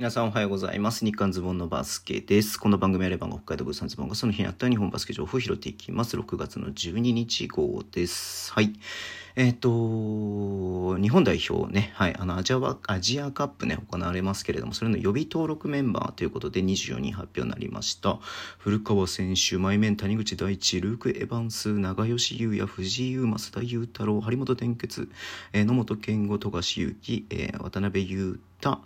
[0.00, 1.04] 皆さんおはようございます。
[1.04, 2.56] 日刊ズボンのバスケです。
[2.56, 6.16] この番組あれば北海道物産ズボンがその日にあった日本バスケ情報を拾っていきます。
[6.16, 8.50] 6月の12日号です。
[8.54, 8.72] はい。
[9.36, 18.20] えっ、と、日本代表ね、はい、あのアジアアジアカップね、行われますけれども、それの予備登録メンバーということで24人発表になりました。
[18.58, 25.10] 古川選手、前面谷口大地、ルーク・エヴァンス、長吉優也、藤井優、増田裕太郎、張本天傑、
[25.52, 28.80] えー野本健吾、富樫勇樹、えー渡辺裕太、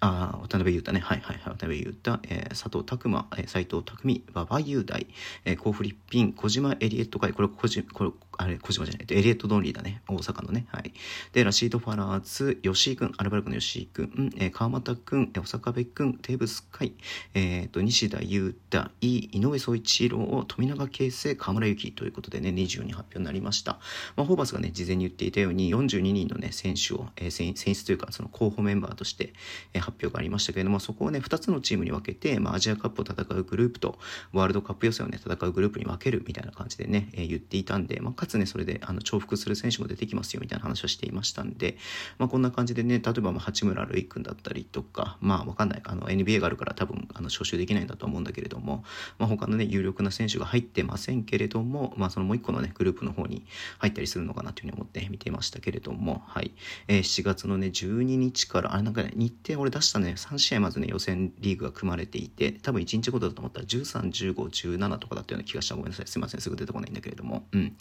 [0.00, 5.06] あ渡辺裕太ね、はいはいはい、渡辺裕太、えー佐藤拓磨、えー斉藤匠、馬場雄大、
[5.44, 10.92] えー、コーフリッピン、小島エリエット会、これ、小島、これ、あれ、小島じゃない、エリエット・ドンリーだね、大阪のね、はい。
[11.32, 16.94] で、ラシード・ファラーズ、吉井君、アルバルクの吉井君、えー川又君、えー小坂部君、テーブス海、
[17.34, 23.78] えーと、西田裕太、井井上宗一郎、富永啓生、河村由紀ということでね、24人発表になりました。
[24.16, 29.32] まあ、ホーバスがね、事前に言っていたように、42人のね、選手を、えー選選出というか、その候補メンバーとして、
[29.74, 33.98] えー発表がありましたけれども、そこをね、2つのチームに分けて、まあ、アジアカップを戦うグループと、
[34.32, 41.76] ワールドカップ予選をね、戦うグループに分けるみたいな感じでね、えー言っていたんで、まあ、かつね、それで、あの、重複する選手も出てきますよ、みたいな話をしていましたんで、
[42.18, 48.84] まあ、こんな感じでね、例えば、まあ、八村塁君だったりとか、まあ、わかんない、あの、NBA があるから多分、あの、招集できないんだと思うんだけれども、
[49.18, 53.44] まあ、他のね、有力な選手が入ってませんけれども、まあ、そのもう一個のね、グループの方に
[53.78, 56.52] 入ったりするのかなというふうに思って見ていましたけれども、はい。
[56.86, 65.74] えー7月のね、12日から、あれなんかね、日程俺出したね、3試合まずね、予選リーグが組まれていて、多分1日ごとだと思ったら13、15、17とかだったような気がした。
[65.74, 66.06] ごめんなさい。
[66.06, 66.40] すいません。
[66.40, 67.46] すぐ出てこないんだけれども。
[67.52, 67.76] うん。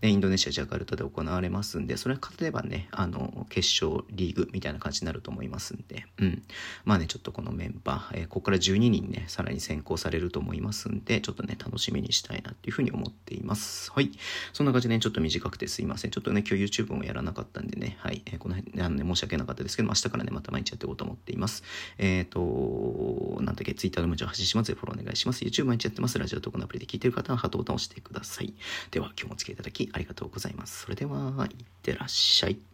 [0.00, 6.42] で、インドネシア、ジャカルタで行われますんで、それは勝てればね、あの、決勝リーグみたいな感じになると思いますんで、うん。
[6.84, 13.92] まあね、ちょっとこのメンバー、えーここから12人ね、さらに選考されると思いますんで、ちょっとね、楽しみにしたいなっていうふうに思っています。
[13.92, 14.10] はい。
[14.54, 16.10] そんな感じでね、ちょっと短くてすいません。
[16.10, 18.22] ちょっとね、今日 YouTube もやらなかったんでね、はい。
[18.26, 21.41] えーこの辺、あのね、申し訳なかったですけど、明日からね、また毎日やっていこうと思っています。
[21.42, 21.62] ます
[21.98, 25.44] えっ、と、なんだっけ、Twitter でもちろん発信します、フォローお願いします。
[25.44, 26.18] YouTube 毎日やってます。
[26.18, 28.54] ラジオとこのアプリで聞いてる方は、ハートボタンを押してください。
[28.90, 30.82] では、今日もお付き合いいただきありがとうございます。
[30.82, 32.71] それでは、いってらっしゃい。